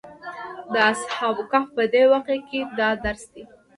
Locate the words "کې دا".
2.49-2.89